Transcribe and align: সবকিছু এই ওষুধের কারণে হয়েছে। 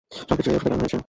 সবকিছু 0.19 0.47
এই 0.51 0.55
ওষুধের 0.55 0.63
কারণে 0.65 0.81
হয়েছে। 0.83 0.97